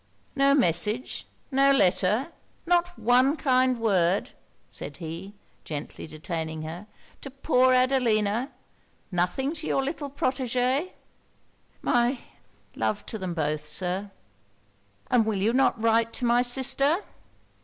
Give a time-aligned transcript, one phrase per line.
[0.35, 2.31] 'No message no letter
[2.65, 4.31] not one kind word,'
[4.67, 6.87] said he, gently detaining her,
[7.21, 8.49] 'to poor Adelina?
[9.11, 10.93] Nothing to your little protegé?'
[11.83, 12.17] 'My
[12.75, 14.09] love to them both, Sir?'
[15.11, 17.03] 'And will you not write to my sister?'